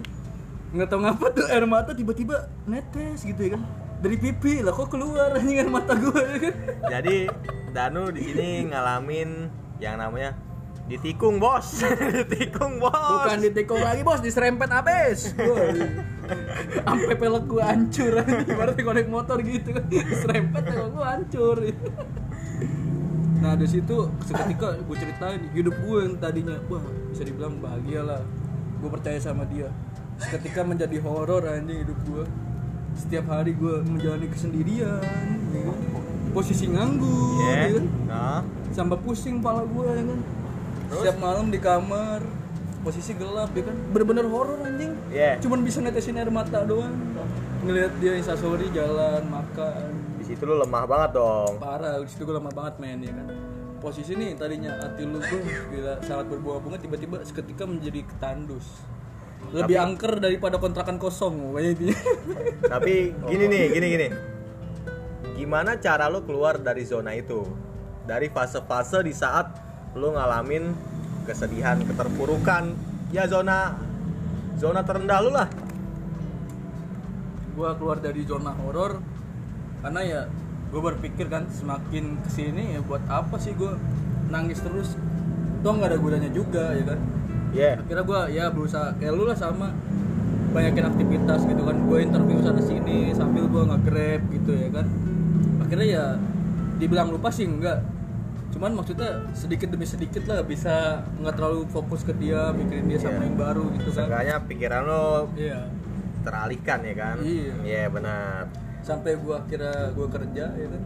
nggak 0.66 0.88
tahu 0.90 1.00
ngapa 1.00 1.26
tuh 1.30 1.46
air 1.46 1.64
mata 1.64 1.92
tiba-tiba 1.92 2.36
netes 2.64 3.22
gitu 3.22 3.38
ya 3.38 3.50
kan 3.56 3.62
dari 3.96 4.16
pipi 4.16 4.60
lah 4.60 4.72
kok 4.72 4.88
keluar 4.88 5.32
anjing 5.32 5.56
air 5.56 5.70
mata 5.70 5.96
gua 5.96 6.20
ya 6.20 6.38
kan 6.44 6.54
Jadi 6.92 7.16
Danu 7.70 8.08
di 8.08 8.20
sini 8.20 8.48
ngalamin 8.68 9.48
yang 9.76 9.96
namanya 9.96 10.36
ditikung 10.87 11.43
bos, 11.43 11.83
ditikung 12.14 12.78
bos. 12.78 12.95
bukan 12.95 13.38
ditikung 13.43 13.83
lagi 13.83 14.07
bos. 14.07 14.23
Diserempet 14.23 14.71
abis 14.71 15.35
sampai 16.83 17.14
pelek 17.14 17.45
gua 17.47 17.75
hancur. 17.75 18.12
Ibaratnya 18.50 18.83
konek 18.83 19.09
motor 19.11 19.38
gitu. 19.43 19.75
Kan 19.75 19.85
serempet 19.90 20.62
pelek 20.62 20.90
gua 20.95 21.07
hancur. 21.19 21.57
Nah 23.37 23.52
dari 23.55 23.69
situ 23.69 24.11
seketika 24.25 24.81
gue 24.81 24.97
ceritain 24.97 25.38
hidup 25.52 25.76
gue 25.76 25.99
yang 26.09 26.14
tadinya 26.16 26.57
wah 26.66 26.81
bisa 27.12 27.23
dibilang 27.23 27.61
bahagia 27.61 28.00
lah. 28.02 28.23
Gue 28.81 28.90
percaya 28.90 29.19
sama 29.21 29.45
dia. 29.47 29.69
Seketika 30.16 30.64
menjadi 30.64 30.97
horor 31.05 31.45
anjing 31.45 31.85
hidup 31.85 31.99
gue 32.09 32.25
setiap 32.97 33.28
hari 33.28 33.52
gue 33.52 33.85
menjalani 33.85 34.25
kesendirian 34.25 35.05
ya 35.52 35.61
kan? 35.69 35.78
posisi 36.33 36.64
nganggur 36.64 37.45
Iya. 37.45 37.52
ya 37.52 37.69
kan? 37.76 37.85
Nah. 38.09 38.40
sampai 38.73 38.97
pusing 39.05 39.45
pala 39.45 39.69
gue 39.69 39.85
ya 39.85 40.05
kan 40.05 40.21
Terus? 40.87 41.02
setiap 41.02 41.19
malam 41.19 41.50
di 41.50 41.59
kamar 41.59 42.21
posisi 42.81 43.12
gelap 43.12 43.50
ya 43.50 43.66
kan 43.66 43.76
bener-bener 43.90 44.26
horor 44.26 44.62
anjing 44.62 44.95
Iya. 45.11 45.43
cuman 45.43 45.61
bisa 45.61 45.83
netesin 45.83 46.14
air 46.14 46.31
mata 46.31 46.62
doang 46.62 46.95
ngelihat 47.62 47.93
dia 47.99 48.14
instastory 48.14 48.71
jalan 48.71 49.26
makan 49.26 49.90
Di 50.16 50.25
situ 50.25 50.43
lu 50.43 50.55
lemah 50.57 50.87
banget 50.87 51.11
dong. 51.14 51.59
parah 51.59 51.99
di 51.99 52.07
situ 52.07 52.23
gue 52.23 52.31
lama 52.33 52.50
banget 52.50 52.78
main 52.78 52.99
ya 52.99 53.11
kan 53.11 53.26
posisi 53.76 54.14
nih 54.14 54.35
tadinya 54.35 54.71
hati 54.78 55.02
lu 55.02 55.19
tuh 55.19 55.38
gila 55.69 55.99
sangat 56.00 56.26
berbunga-bunga 56.28 56.78
tiba-tiba 56.78 57.23
seketika 57.23 57.66
menjadi 57.66 58.07
ketandus 58.07 58.87
lebih 59.50 59.76
angker 59.76 60.19
daripada 60.19 60.57
kontrakan 60.57 60.97
kosong 60.97 61.55
intinya 61.57 61.95
Tapi 62.73 63.14
gini 63.26 63.45
nih, 63.47 63.64
gini 63.69 63.87
gini. 63.88 64.07
Gimana 65.37 65.76
cara 65.76 66.09
lu 66.09 66.25
keluar 66.25 66.57
dari 66.57 66.83
zona 66.83 67.12
itu? 67.12 67.45
Dari 68.02 68.26
fase-fase 68.26 69.02
di 69.02 69.12
saat 69.12 69.65
lu 69.96 70.12
ngalamin 70.12 70.76
kesedihan, 71.24 71.80
keterpurukan, 71.82 72.76
ya 73.10 73.24
zona 73.26 73.74
zona 74.60 74.84
terendah 74.84 75.18
lu 75.24 75.32
lah. 75.32 75.48
gue 77.56 77.70
keluar 77.80 77.96
dari 78.04 78.20
zona 78.28 78.52
horor 78.52 79.00
karena 79.80 80.00
ya 80.04 80.20
gue 80.68 80.76
berpikir 80.76 81.24
kan 81.32 81.48
semakin 81.48 82.20
ke 82.20 82.28
sini 82.28 82.76
ya 82.76 82.84
buat 82.84 83.00
apa 83.08 83.40
sih 83.40 83.56
gue 83.56 83.72
nangis 84.28 84.60
terus? 84.60 84.92
Toh 85.64 85.72
nggak 85.72 85.96
ada 85.96 85.98
gunanya 85.98 86.30
juga 86.36 86.76
ya 86.76 86.84
kan? 86.84 87.00
Iya. 87.56 87.80
akhirnya 87.80 88.04
gue 88.04 88.20
ya 88.36 88.44
berusaha 88.52 88.92
kayak 89.00 89.12
lu 89.16 89.24
lah 89.24 89.38
sama 89.40 89.72
banyakin 90.52 90.84
aktivitas 90.84 91.48
gitu 91.48 91.62
kan. 91.64 91.76
Gue 91.88 91.98
interview 92.04 92.44
sana 92.44 92.60
sini 92.60 93.16
sambil 93.16 93.48
gue 93.48 93.62
nge-grab 93.72 94.20
gitu 94.28 94.52
ya 94.52 94.68
kan? 94.76 94.86
Akhirnya 95.64 95.86
ya 95.88 96.04
dibilang 96.76 97.08
lupa 97.08 97.32
sih 97.32 97.48
enggak 97.48 97.80
cuman 98.56 98.72
maksudnya 98.75 99.10
sedikit 99.32 99.68
demi 99.68 99.84
sedikit 99.84 100.25
lah 100.25 100.40
bisa 100.40 100.72
nggak 101.14 101.34
terlalu 101.34 101.68
fokus 101.68 102.00
ke 102.00 102.16
dia 102.16 102.48
mikirin 102.50 102.88
dia 102.88 102.96
sama 102.96 103.20
Iya. 103.20 103.22
yang 103.22 103.36
baru 103.36 103.64
gitu 103.70 103.88
kan 103.90 103.96
Seenggaknya 104.02 104.36
pikiran 104.42 104.82
lu 104.82 105.06
iya 105.36 105.60
teralihkan 106.22 106.78
ya 106.82 106.94
kan? 106.96 107.16
Iya. 107.20 107.52
Iya 107.62 107.82
benar. 107.86 108.40
sampai 108.80 109.14
gue 109.14 109.34
akhirnya 109.34 109.90
gue 109.90 110.06
kerja 110.08 110.44
ya 110.48 110.66
kan 110.68 110.82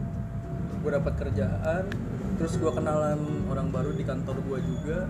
gue 0.75 0.91
dapat 0.91 1.13
kerjaan 1.15 1.83
terus 2.33 2.57
gue 2.57 2.71
kenalan 2.71 3.19
orang 3.45 3.69
baru 3.69 3.93
di 3.93 4.01
kantor 4.01 4.41
gue 4.41 4.59
juga 4.59 5.05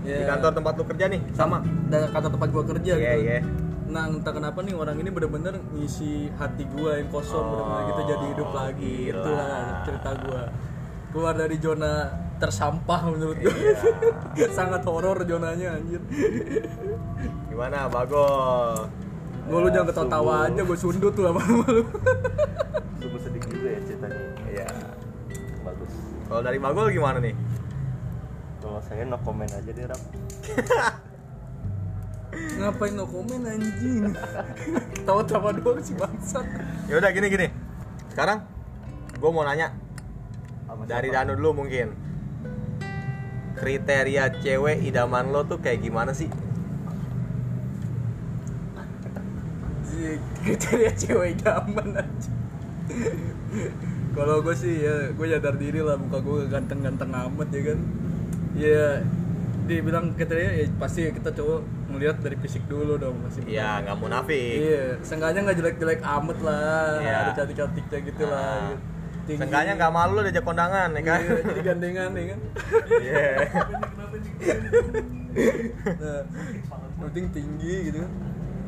Di 0.00 0.10
Ya. 0.10 0.24
kantor 0.26 0.50
tempat 0.54 0.72
lu 0.74 0.84
kerja 0.86 1.04
nih 1.06 1.20
sama. 1.30 1.60
dari 1.86 2.08
kantor 2.08 2.30
tempat 2.32 2.48
gue 2.50 2.64
kerja 2.66 2.92
Iya, 2.94 3.12
gitu 3.14 3.22
iya. 3.22 3.38
nah 3.86 4.08
entah 4.08 4.32
kenapa 4.32 4.58
nih 4.58 4.72
orang 4.72 4.96
ini 4.96 5.08
bener-bener 5.08 5.60
ngisi 5.70 6.32
hati 6.34 6.64
gue 6.66 6.90
yang 6.96 7.08
kosong 7.08 7.36
Oh, 7.38 7.52
bener-bener 7.52 7.84
gitu 7.86 8.00
jadi 8.08 8.24
hidup 8.32 8.50
lagi 8.50 8.94
gila. 9.04 9.20
itulah 9.20 9.52
cerita 9.84 10.10
gue 10.18 10.42
keluar 11.12 11.36
dari 11.36 11.60
zona 11.60 12.08
tersampah 12.36 13.00
menurut 13.06 13.36
gue 13.38 13.52
Iya. 14.34 14.48
sangat 14.58 14.82
horor 14.82 15.22
zonanya 15.22 15.76
anjir 15.76 16.00
Gimana, 17.46 17.86
Bagol? 17.86 18.88
gue 19.42 19.58
lu 19.58 19.68
jangan 19.68 19.90
ketawa 19.90 20.34
aja 20.46 20.62
gue 20.62 20.78
sundut 20.78 21.12
tuh 21.12 21.28
sama 21.28 21.42
lu 21.44 21.62
Sungguh 23.02 23.18
sedih 23.18 23.42
juga 23.42 23.68
ya 23.68 23.80
ceritanya. 23.82 24.20
Iya. 24.46 24.68
Bagus. 25.66 25.90
Kalau 26.30 26.40
dari 26.40 26.58
Bagol 26.58 26.86
gimana 26.88 27.18
nih? 27.18 27.34
Kalau 28.58 28.78
saya 28.80 29.02
no 29.02 29.18
comment 29.18 29.50
aja 29.50 29.66
deh, 29.66 29.84
Rap. 29.84 29.98
ngapain 32.32 32.96
no 32.96 33.04
komen 33.04 33.44
anjing 33.44 34.08
tawa-tawa 35.04 35.52
doang 35.52 35.76
si 35.84 35.92
bangsat 35.92 36.46
Ya 36.88 36.96
udah 36.96 37.10
gini 37.10 37.26
gini. 37.28 37.46
Sekarang 38.08 38.46
gue 39.12 39.30
mau 39.30 39.42
nanya 39.42 39.74
Sama 40.72 40.88
dari 40.88 41.06
siapa? 41.06 41.22
Danu 41.22 41.32
dulu 41.36 41.50
mungkin. 41.58 41.92
Kriteria 43.54 44.24
cewek 44.34 44.80
idaman 44.82 45.28
lo 45.28 45.44
tuh 45.44 45.60
kayak 45.60 45.80
gimana 45.80 46.10
sih? 46.10 46.32
Iya, 49.92 50.12
kriteria 50.40 50.92
cewek 50.96 51.28
idaman 51.36 51.88
aja 51.94 52.30
kalau 54.12 54.42
gue 54.42 54.52
sih 54.52 54.82
ya 54.82 55.08
gue 55.08 55.26
sadar 55.26 55.54
diri 55.54 55.78
lah 55.78 55.94
muka 55.94 56.18
gue 56.18 56.44
ganteng-ganteng 56.46 57.08
amat 57.08 57.48
ya 57.48 57.62
kan 57.64 57.78
ya 58.52 58.86
dibilang 59.64 60.12
kriteria 60.12 60.50
ya 60.52 60.66
pasti 60.76 61.06
kita 61.08 61.30
cowok 61.30 61.60
ngelihat 61.88 62.18
dari 62.18 62.36
fisik 62.36 62.66
dulu 62.66 62.98
dong 62.98 63.22
masih 63.22 63.46
Ya 63.46 63.80
nggak 63.80 63.96
munafik. 63.96 64.36
iya 64.58 64.98
seenggaknya 65.00 65.46
nggak 65.46 65.58
jelek-jelek 65.60 66.00
amat 66.02 66.38
lah 66.42 66.98
Iya. 66.98 67.16
ada 67.22 67.32
cantik-cantiknya 67.32 67.98
gitu 68.02 68.24
lah 68.26 68.42
Ah. 68.42 68.60
gitu. 68.68 68.91
Seenggaknya 69.26 69.72
nggak 69.78 69.92
malu 69.94 70.18
lo 70.18 70.22
diajak 70.26 70.42
kondangan 70.42 70.90
ya 70.98 71.02
kan? 71.06 71.20
Iya, 71.22 71.34
jadi 71.46 71.60
gandengan 71.62 72.10
ya 72.10 72.24
kan? 72.26 72.40
Iya. 73.02 73.26
Nah, 76.02 76.20
penting 77.06 77.24
tinggi 77.30 77.74
gitu 77.88 77.98
kan? 78.02 78.12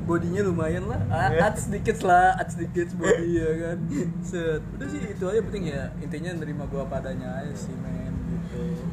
Bodinya 0.04 0.40
lumayan 0.44 0.84
lah. 0.84 1.00
Ah, 1.08 1.32
at 1.48 1.56
sedikit 1.56 2.04
lah 2.04 2.36
at 2.36 2.52
sedikit 2.52 2.92
body 2.94 3.40
ya 3.40 3.50
kan? 3.66 3.78
Set. 4.20 4.62
Udah 4.76 4.86
sih 4.86 5.00
itu 5.00 5.24
aja 5.26 5.40
penting 5.42 5.64
ya. 5.72 5.90
Intinya 5.98 6.30
nerima 6.38 6.68
gua 6.68 6.84
padanya 6.86 7.40
aja 7.40 7.54
sih 7.56 7.74
men 7.74 8.14
gitu. 8.30 8.84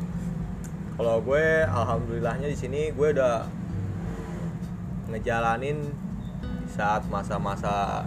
Kalau 0.91 1.17
gue 1.23 1.65
alhamdulillahnya 1.65 2.45
di 2.51 2.57
sini 2.57 2.93
gue 2.93 3.07
udah 3.09 3.49
ngejalanin 5.09 5.89
saat 6.69 7.03
masa-masa 7.09 8.05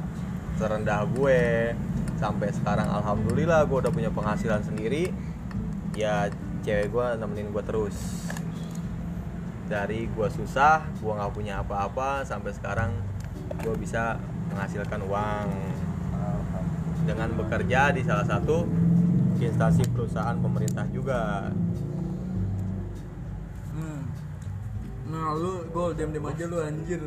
terendah 0.60 1.02
gue 1.10 1.74
sampai 2.18 2.50
sekarang 2.54 2.86
alhamdulillah 2.86 3.66
gue 3.66 3.78
udah 3.84 3.92
punya 3.92 4.10
penghasilan 4.10 4.62
sendiri. 4.62 5.10
Ya 5.94 6.30
cewek 6.64 6.90
gue 6.90 7.06
nemenin 7.20 7.50
gue 7.50 7.64
terus. 7.66 7.96
Dari 9.66 10.06
gue 10.08 10.28
susah 10.30 10.84
gue 11.00 11.12
nggak 11.12 11.32
punya 11.34 11.60
apa-apa 11.62 12.22
sampai 12.26 12.52
sekarang 12.54 12.94
gue 13.62 13.74
bisa 13.78 14.18
menghasilkan 14.52 15.00
uang. 15.06 15.48
Dengan 17.04 17.36
bekerja 17.36 17.92
di 17.92 18.00
salah 18.00 18.24
satu 18.24 18.64
instansi 19.44 19.84
perusahaan 19.92 20.36
pemerintah 20.40 20.88
juga. 20.88 21.52
Hmm. 23.74 24.06
nah 25.10 25.34
lu 25.34 25.66
gol 25.74 25.92
diam 25.92 26.14
diam 26.14 26.24
aja 26.24 26.44
lu 26.48 26.58
anjir. 26.64 27.00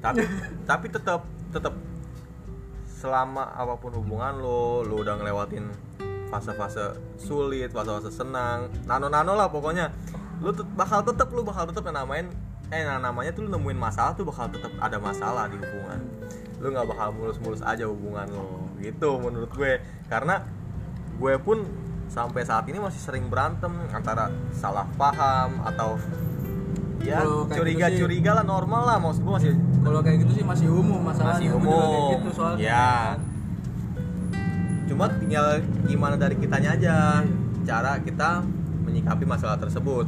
Tapi 0.00 0.24
tapi 0.64 0.86
tetap 0.88 1.28
tetap 1.52 1.74
selama 3.04 3.52
apa 3.52 3.76
pun 3.76 3.92
hubungan 4.00 4.40
lo 4.40 4.80
lo 4.80 5.04
udah 5.04 5.20
ngelewatin 5.20 5.68
fase-fase 6.32 6.96
sulit 7.20 7.68
fase-fase 7.68 8.08
senang 8.08 8.72
nano-nano 8.88 9.36
lah 9.36 9.52
pokoknya. 9.52 9.92
Lu 10.40 10.56
tet- 10.56 10.72
bakal 10.72 11.04
tetap 11.04 11.28
lu 11.28 11.44
bakal 11.44 11.68
tetap 11.68 11.84
namain 11.92 12.32
eh 12.72 12.80
nah, 12.80 12.96
namanya 12.96 13.36
tuh 13.36 13.44
lu 13.44 13.52
nemuin 13.52 13.76
masalah 13.76 14.16
tuh 14.16 14.24
bakal 14.24 14.48
tetap 14.48 14.72
ada 14.80 14.96
masalah 14.96 15.44
di 15.52 15.60
hubungan. 15.60 16.00
Lu 16.64 16.72
nggak 16.72 16.88
bakal 16.88 17.12
mulus-mulus 17.12 17.60
aja 17.60 17.84
hubungan 17.84 18.24
lo 18.32 18.72
gitu 18.80 19.20
menurut 19.20 19.52
gue. 19.52 19.84
Karena 20.08 20.40
gue 21.20 21.34
pun 21.44 21.60
sampai 22.08 22.40
saat 22.48 22.64
ini 22.72 22.80
masih 22.80 23.04
sering 23.04 23.28
berantem 23.28 23.72
antara 23.92 24.32
salah 24.56 24.88
paham 24.96 25.60
atau 25.60 26.00
ya 27.02 27.20
kayak 27.20 27.48
gitu 27.48 27.54
curiga-curiga 27.58 28.30
lah 28.38 28.44
normal 28.46 28.82
lah 28.86 28.96
maksud 29.02 29.26
gue 29.26 29.34
masih 29.34 29.52
kalau 29.82 30.00
kayak 30.00 30.18
gitu 30.22 30.32
sih 30.40 30.44
masih 30.46 30.68
umum 30.70 31.00
masalahnya 31.02 31.50
masih 31.50 31.58
umum. 31.58 32.10
gitu 32.16 32.28
soalnya. 32.32 32.62
Ya. 32.62 32.92
Cuma 34.84 35.10
tinggal 35.10 35.64
gimana 35.88 36.14
dari 36.14 36.36
kitanya 36.38 36.76
aja 36.76 37.24
cara 37.64 37.98
kita 38.00 38.44
menyikapi 38.84 39.24
masalah 39.26 39.58
tersebut. 39.58 40.06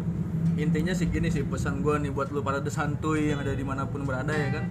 Intinya 0.56 0.94
sih 0.96 1.10
gini 1.10 1.28
sih 1.28 1.44
pesan 1.44 1.84
gue 1.84 1.96
nih 2.00 2.12
buat 2.12 2.32
lu 2.32 2.40
para 2.40 2.62
desantuy 2.62 3.34
yang 3.34 3.42
ada 3.42 3.52
di 3.52 3.64
mana 3.64 3.84
pun 3.84 4.06
berada 4.06 4.32
ya 4.32 4.48
kan? 4.60 4.64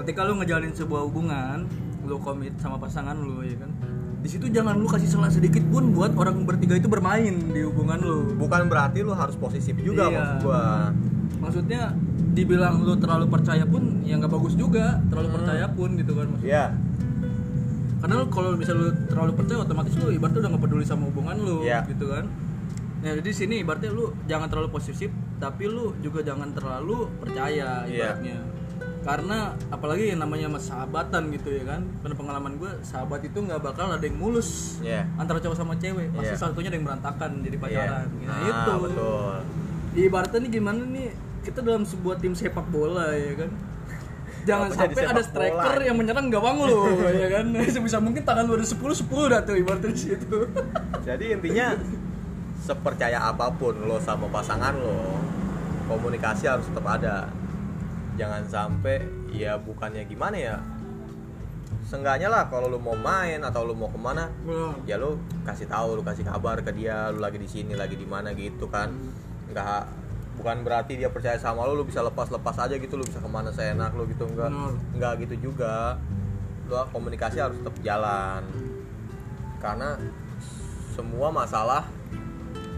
Ketika 0.00 0.24
lu 0.24 0.40
ngejalanin 0.40 0.72
sebuah 0.72 1.04
hubungan 1.08 1.68
lu 2.08 2.16
komit 2.16 2.56
sama 2.56 2.80
pasangan 2.80 3.12
lu 3.12 3.44
ya 3.44 3.60
kan 3.60 3.70
di 4.20 4.28
situ 4.28 4.46
jangan 4.46 4.76
lu 4.76 4.84
kasih 4.84 5.08
salah 5.08 5.28
sedikit 5.28 5.64
pun 5.66 5.90
buat 5.90 6.12
orang 6.12 6.44
bertiga 6.44 6.74
itu 6.74 6.86
bermain 6.86 7.32
di 7.32 7.60
hubungan 7.62 7.98
lu 7.98 8.18
bukan 8.36 8.66
berarti 8.66 9.00
lu 9.00 9.12
harus 9.12 9.32
posesif 9.34 9.76
juga 9.76 10.06
Iya. 10.06 10.12
maksud 10.12 10.36
gua 10.42 10.62
maksudnya 11.40 11.80
dibilang 12.30 12.80
lu 12.80 12.94
terlalu 12.94 13.26
percaya 13.26 13.64
pun 13.64 14.02
ya 14.02 14.14
nggak 14.14 14.28
bagus 14.30 14.54
juga 14.54 15.00
terlalu 15.06 15.26
Hmm. 15.26 15.36
percaya 15.38 15.66
pun 15.68 15.88
gitu 15.94 16.12
kan 16.14 16.26
maksudnya 16.28 16.52
ya 16.52 16.66
karena 18.00 18.16
kalau 18.26 18.50
misalnya 18.54 18.82
lu 18.82 18.92
terlalu 19.06 19.32
percaya 19.34 19.58
otomatis 19.58 19.92
lu 19.94 20.08
ibaratnya 20.10 20.40
udah 20.40 20.50
nggak 20.50 20.62
peduli 20.62 20.84
sama 20.84 21.02
hubungan 21.06 21.36
lu 21.36 21.56
Iya. 21.62 21.80
gitu 21.86 22.06
kan 22.06 22.24
nah 23.00 23.12
jadi 23.16 23.30
sini 23.30 23.54
ibaratnya 23.58 23.90
lu 23.90 24.12
jangan 24.26 24.46
terlalu 24.46 24.68
posesif 24.70 25.08
tapi 25.36 25.64
lu 25.64 25.96
juga 25.98 26.20
jangan 26.20 26.52
terlalu 26.52 27.08
percaya 27.18 27.84
Iya. 27.84 27.88
ibaratnya 27.88 28.36
karena 29.00 29.38
apalagi 29.68 30.08
yang 30.08 30.20
namanya 30.20 30.46
mas 30.46 30.66
sahabatan 30.66 31.30
gitu 31.30 31.48
ya 31.50 31.64
kan. 31.66 31.80
Pada 32.00 32.12
pengalaman 32.12 32.52
gue 32.54 32.68
sahabat 32.80 33.20
itu 33.20 33.38
nggak 33.38 33.58
bakal 33.58 33.88
ada 33.88 34.00
yang 34.00 34.14
mulus 34.14 34.76
Iya. 34.78 35.08
antara 35.16 35.38
cowok 35.38 35.56
sama 35.56 35.74
cewek. 35.74 36.12
Pasti 36.12 36.30
Iya. 36.30 36.38
satunya 36.38 36.68
ada 36.68 36.76
yang 36.76 36.86
berantakan 36.86 37.30
jadi 37.40 37.56
pacaran. 37.56 38.06
Iya. 38.12 38.26
nah, 38.26 38.36
Ah, 38.36 38.44
itu. 38.46 38.72
betul. 38.82 39.34
Ibaratnya 39.92 40.38
nih 40.38 40.50
gimana 40.52 40.82
nih 40.86 41.08
kita 41.40 41.58
dalam 41.60 41.82
sebuah 41.82 42.16
tim 42.16 42.32
sepak 42.32 42.66
bola 42.66 43.08
ya 43.10 43.34
kan. 43.36 43.50
Jangan 44.48 44.68
Apa 44.68 44.76
sampai 44.78 45.04
ada 45.06 45.22
striker 45.22 45.74
bola? 45.74 45.84
yang 45.84 45.96
menyerang 45.96 46.26
gawang 46.28 46.56
lu 46.60 46.80
ya 47.16 47.28
kan. 47.30 47.46
Sebisa 47.74 47.98
mungkin 47.98 48.20
tangan 48.20 48.44
lu 48.44 48.54
ada 48.54 48.64
10 48.64 48.76
10 48.76 49.00
dah 49.26 49.40
tuh 49.40 49.56
ibaratnya 49.56 49.90
di 49.90 50.00
situ. 50.06 50.38
Jadi 51.00 51.24
intinya 51.32 51.72
sepercaya 52.60 53.18
apa 53.24 53.48
pun 53.50 53.72
lo 53.80 53.96
sama 53.98 54.28
pasangan 54.28 54.76
lo 54.76 55.16
komunikasi 55.88 56.44
harus 56.46 56.68
tetap 56.68 56.86
ada 56.86 57.26
jangan 58.20 58.44
sampai 58.44 59.00
ya 59.32 59.56
bukannya 59.56 60.04
gimana 60.04 60.36
ya 60.36 60.56
Seenggaknya 61.90 62.30
lah 62.30 62.46
kalau 62.46 62.70
lu 62.70 62.78
mau 62.78 62.94
main 62.94 63.42
atau 63.42 63.66
lu 63.66 63.74
mau 63.74 63.90
ke 63.90 63.98
mana 63.98 64.30
ya 64.86 64.94
lu 64.94 65.18
kasih 65.42 65.66
tahu 65.66 65.98
lu 65.98 66.02
kasih 66.06 66.22
kabar 66.22 66.62
ke 66.62 66.70
dia 66.70 67.10
lu 67.10 67.18
lagi 67.18 67.34
di 67.40 67.50
sini 67.50 67.74
lagi 67.74 67.98
di 67.98 68.06
mana 68.06 68.30
gitu 68.30 68.70
kan. 68.70 68.94
Nggak 69.50 69.82
bukan 70.38 70.62
berarti 70.62 70.94
dia 70.94 71.10
percaya 71.10 71.34
sama 71.34 71.66
lu 71.66 71.74
lu 71.74 71.82
bisa 71.82 71.98
lepas 71.98 72.30
lepas 72.30 72.54
aja 72.62 72.78
gitu 72.78 72.94
lu 72.94 73.02
bisa 73.02 73.18
ke 73.18 73.26
mana 73.26 73.50
seenak 73.50 73.90
lu 73.98 74.06
gitu 74.06 74.22
enggak 74.22 74.54
Benar. 74.54 74.72
nggak 74.94 75.12
gitu 75.26 75.50
juga. 75.50 75.98
Lu 76.70 76.78
komunikasi 76.94 77.42
harus 77.42 77.58
tetap 77.58 77.74
jalan. 77.82 78.46
Karena 79.58 79.98
semua 80.94 81.34
masalah 81.34 81.90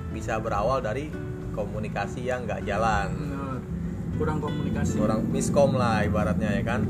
bisa 0.08 0.40
berawal 0.40 0.80
dari 0.80 1.12
komunikasi 1.52 2.32
yang 2.32 2.48
nggak 2.48 2.64
jalan. 2.64 3.12
Benar. 3.12 3.51
Kurang 4.22 4.38
komunikasi. 4.38 5.02
Orang 5.02 5.26
miskom 5.26 5.74
lah 5.74 6.06
ibaratnya 6.06 6.54
ya 6.54 6.62
kan? 6.62 6.86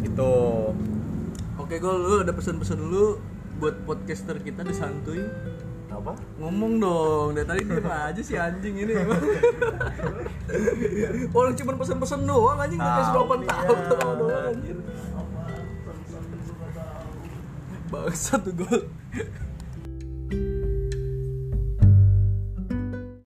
Itu 0.00 0.30
oke 1.58 1.74
gue 1.74 1.94
lu 1.96 2.22
ada 2.22 2.30
pesan-pesan 2.30 2.78
dulu 2.78 3.18
buat 3.58 3.74
podcaster 3.82 4.38
kita 4.38 4.62
di 4.62 4.70
santuy? 4.70 5.18
Apa? 5.90 6.14
Ngomong 6.38 6.78
dong 6.78 7.28
dari 7.34 7.42
tadi 7.44 7.62
diem 7.66 7.82
aja 7.84 8.22
si 8.22 8.38
anjing 8.38 8.78
ini 8.78 8.94
orang 11.34 11.58
cuma 11.58 11.74
pesan-pesan 11.74 12.22
doang 12.22 12.56
anjing 12.56 12.78
udah 12.78 12.86
kayak 12.88 13.02
Tahu 13.02 13.12
seropan 13.12 13.38
dia. 13.42 13.50
tahu 13.50 13.74
tahu 13.90 14.12
doang 14.16 14.44
anjir. 14.48 14.76
Bangsa 17.90 18.38
tuh 18.38 18.54
gol 18.54 18.82